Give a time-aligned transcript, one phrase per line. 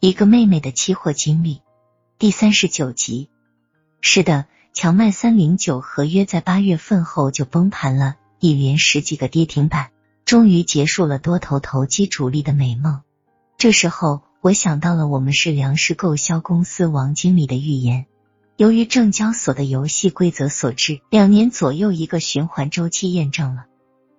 [0.00, 1.60] 一个妹妹的期货经历
[2.20, 3.28] 第三十九集。
[4.00, 9.90] 是的，荞麦三零九合约在八月份后就崩盘了，一连十几个跌停板，
[10.24, 13.00] 终于结束了多头投机主力的美梦。
[13.56, 18.06] 这时候，我想到了我们是粮食购销公司王经理的预言。
[18.56, 23.64] 由于证交所的游戏规则所致，两年左右一个循环周期验证了。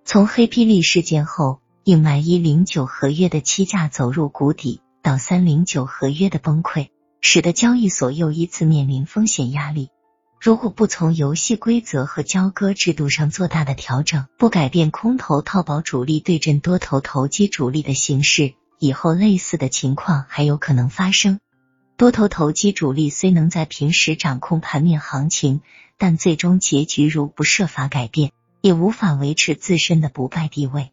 [0.04, 4.82] 从黑霹雳事件后，硬买一零九合约的期价走入谷底。
[5.02, 6.90] 到三零九合约的崩溃，
[7.22, 9.90] 使得交易所又一次面临风险压力。
[10.42, 21.40] 如果不从游戏规则和交割制度上做大的调整，不改变空头套保主力对阵多头投机主力的形式，以后类似的情况还有可能发生。
[21.98, 25.62] 多头投机主力虽能在平时掌控盘面行情，
[25.98, 28.32] 但最终结局如不设法改变，
[28.62, 30.92] 也无法维持自身的不败地位。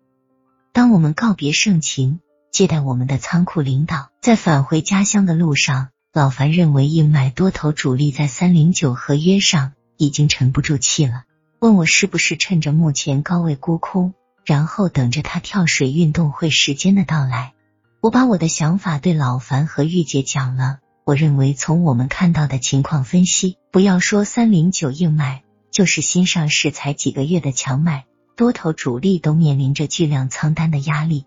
[0.73, 2.20] 当我们告别盛情。
[2.56, 11.25] 接待我们的仓库领导，在返回家乡的路上，老樊认为硬买多头主力在三零九合约上已经沉不住气了，
[11.61, 14.14] 问我是不是趁着目前高位沽空，
[14.47, 17.53] 然后等着他跳水运动会时间的到来。
[18.00, 31.27] 我把我的想法对老樊和玉姐讲了，我认为从我们看到的情况分析，不要说三零九硬买，就是新上市才几个月的强买，多头主力都面临着巨量仓单的压力。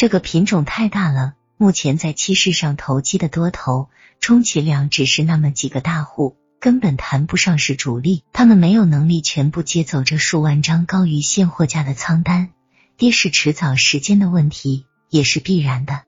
[0.00, 8.24] 这个品种太大了，目前在期市上投机的多头，充其量只是那么几个大户，根本谈不上是主力。
[8.32, 12.48] 他们没有能力全部接走这数万张高于现货价的仓单，
[12.96, 16.04] 跌是迟早时间的问题，也是必然的。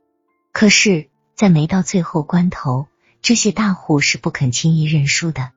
[0.52, 2.86] 可是，在没到最后关头，
[3.20, 5.50] 这些大户是不肯轻易认输的，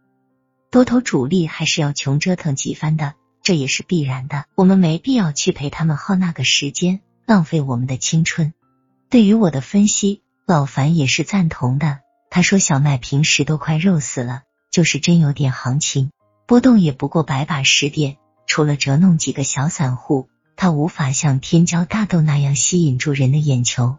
[0.70, 4.44] 多头主力还是要穷折腾几番的，这也是必然的。
[4.56, 7.00] 我们没必要去陪他们耗那个时间。
[7.26, 8.54] 浪费我们的青春。
[9.10, 12.00] 对于我的分析，老樊也是赞同的。
[12.30, 16.12] 他说：“小麦平时都快肉死了，就是真有点行情，
[16.46, 23.98] 波动也不过百把十点，除了折弄几个小散户，他无法像天骄大豆那样吸引住人的眼球。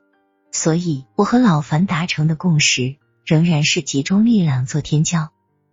[0.53, 5.29] 所以，我和老樊达成的共识仍然是集中力量做天骄。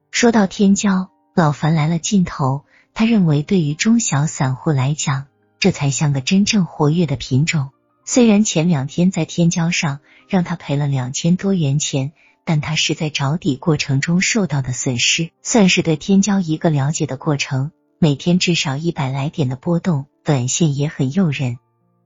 [0.10, 2.66] 说到天骄，老樊来了劲头。
[2.94, 5.26] 他认为，对于中小散户来讲，
[5.64, 7.70] 这才像个真正活跃的品种。
[8.04, 12.12] 虽然前两天在天骄上让他赔了两千多元钱，
[12.44, 17.72] 但他是在找底过程中受到的损失，算是对天骄一个了解的过程。
[17.98, 21.60] 每天至少一百来点的波动，短线也很诱人。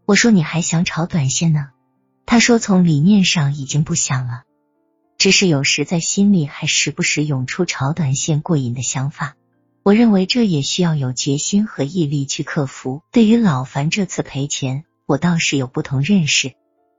[0.05, 1.69] 我说你还想炒短线呢？
[2.27, 4.43] 他说从理念上已经不想了，
[5.17, 9.35] 只是有时在心里还时不时涌出炒短线过瘾的想法。
[9.87, 13.03] 我认为这也需要有决心和毅力去克服。
[13.13, 16.51] 对于老樊这次赔钱，我倒是有不同认识。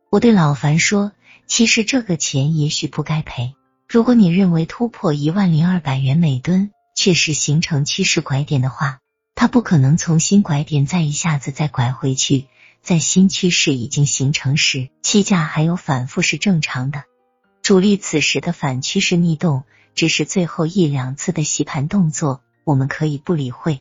[0.08, 1.12] 我对老樊说
[1.46, 3.54] ：“其实这个钱也许不该赔。
[3.86, 9.00] 如果你认为突破一万零二百元每吨确实形成趋势拐点的话，
[9.34, 12.46] 它不可能从新拐点再一下子再拐回去。
[12.80, 17.02] 在新趋势已经形成时，期价还有反复是正常的。
[17.60, 23.80] 主力此时的反趋势逆动，只是最后一两次的洗盘动作。”我们可以不理会，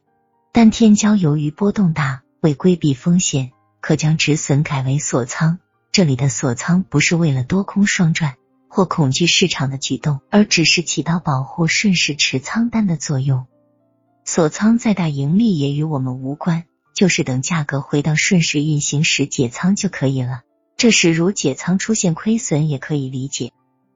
[0.54, 5.60] 但天骄由于波动大，为规避风险，可将止损改为锁仓。
[5.92, 8.36] 这里的锁仓不是为了多空双赚
[8.70, 13.46] 或恐惧市场的举动，而只是起到保护顺势持仓单的作用。
[14.24, 20.44] 锁仓再大盈利也与我们无关，就是等价格回到顺势运行时解仓就可以了。
[20.78, 23.52] 这时如解仓出现亏损也可以理解。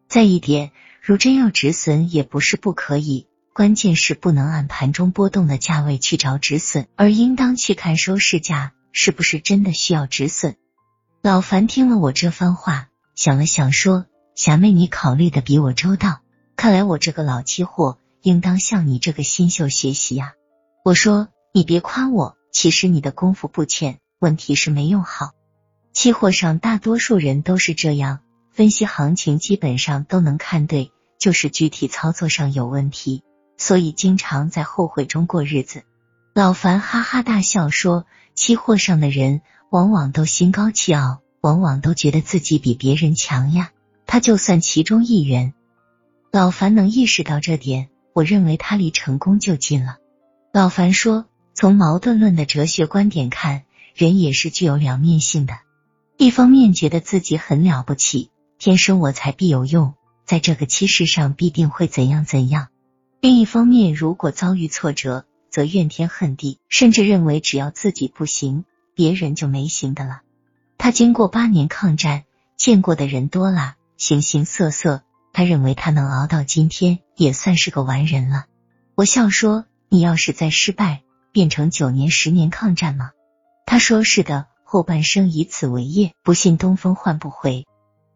[0.10, 0.72] 再一点，
[1.02, 3.28] 如真要止损也不是不可以。
[3.54, 10.56] 关键是不能按盘中波动的价位去找止损，而应当去看收市价是不是真的需要止损。
[11.22, 16.22] 老樊听了我这番话，想了想说：“霞妹，你考虑的比我周到，
[16.56, 20.34] 看来我这个老期货应当向你这个新秀学习呀。”
[20.86, 25.32] 我说：“你别夸我，其实你的功夫不浅，问题是没用好。
[25.92, 28.20] 期货上大多数人都是这样
[28.54, 33.24] 分析行情，基本上都能看对，就是具体操作上有问题。”
[33.62, 35.84] 所以经常在后悔中过日子。
[36.34, 43.70] 老樊哈哈大笑说：“期货上的人往往都心高气傲，往往都觉得自己比别人强呀。
[44.08, 45.54] 他就算其中一员。”
[46.34, 49.98] 老樊能意识到这点，我认为他离成功就近了。
[50.52, 53.62] 老樊说：“从矛盾论的哲学观点看，
[53.94, 55.60] 人也是具有两面性的。
[56.18, 59.94] 一方面觉得自己很了不起，天生我材必有用，
[60.26, 62.70] 在这个趋势上必定会怎样怎样。”
[63.22, 68.66] 另一方面，如果遭遇挫折，则怨天恨地，甚至认为只要自己不行，
[68.96, 70.22] 别人就没行的了。
[70.80, 72.24] 他经过八年抗战，
[72.58, 75.04] 见过的人多了，形形色色，
[75.34, 78.46] 他认为他能熬到今天，也算是个完人了。
[78.96, 83.12] 我笑说：“你要是再失败，变成九年、十年抗战吗？”
[83.68, 87.68] 他说：“是的，后半生以此为业，不信东风唤不回。”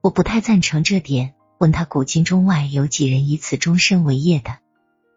[0.02, 4.58] 我不太赞成这点，问他古今中外有几人以此终身为业的？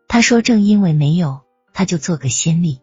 [0.09, 1.43] 他说：“正因为没有，
[1.75, 2.81] 他就做个先例。”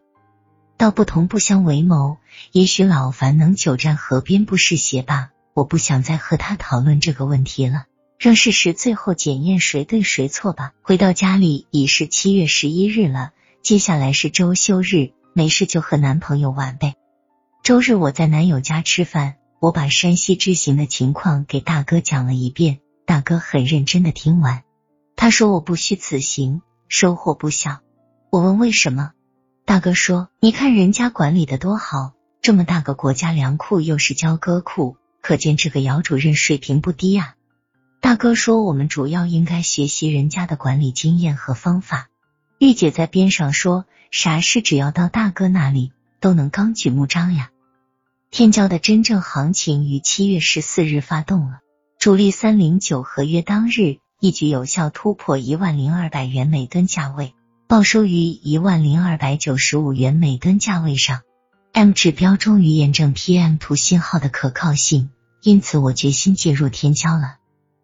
[0.78, 2.18] 道不同不相为谋，
[2.52, 5.30] 也许老樊能久战河边不湿鞋吧？
[5.54, 7.86] 我不想再和他讨论这个问题了，
[8.18, 10.72] 让事实最后检验谁对谁错吧。
[10.82, 13.32] 回到家里已是七月十一日了，
[13.62, 16.94] 接下来是周休日，没事就和男朋友玩呗。
[17.62, 24.62] 周日我在男友家吃饭，我把山西之行的情况给大哥讲了一遍，大哥很认真的听完，
[25.16, 27.80] 他说我不虚此行，收获不小。
[28.30, 29.12] 我问为什么？
[29.64, 32.12] 大哥说：“你看人家管理的多好，
[32.42, 37.34] 这么大个国家粮库又是交割库，可见这个姚主任水平不低啊。”
[38.00, 42.08] 大哥说：“我们主要应该学习人家的管理经验和方法。”
[42.58, 47.50] 玉姐在边上说：“啥事只要到大哥那里，都能纲举目张呀。”
[48.30, 51.60] 天骄的真正行情于七月十四日发动了，
[51.98, 57.34] 主力三零九合约当日一举有效突破一万零二百元每吨价位。
[57.68, 61.20] 报收于一万零二百九十五元每吨价位上
[61.72, 65.10] ，M 指标终于验证 PM 图信号的可靠性，
[65.42, 67.36] 因此我决心介入天骄了。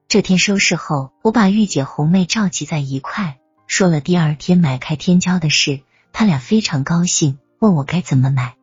[0.08, 5.80] 这天收市后，我把玉姐、红妹召集在一块，说了第二天买开天骄的事，
[6.14, 8.54] 他俩非常高兴，问我该怎么买。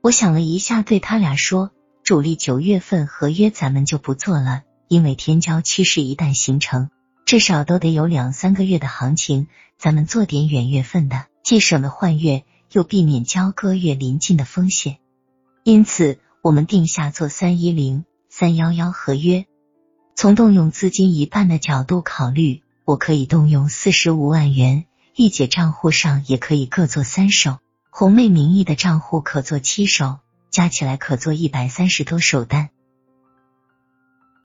[0.00, 1.72] 我想了一下，对他俩说：
[2.02, 6.88] 主力九月份合约咱们就不做了，因为天骄趋势一旦形成。
[7.32, 9.46] 至少都得有两三个月的行情，
[9.78, 14.98] 咱们做点远月份的，既省得换月，又避免交割月临近的风险。
[15.64, 19.46] 因此，我们定下做三一零、三幺幺合约。
[20.14, 24.84] 从动用资金一半的角度考虑，我可以动用四十五万元，
[25.14, 30.18] 一姐账户上也可以各做三手，红妹名义的账户可做七手，
[30.50, 32.68] 加起来可做一百三十多手单。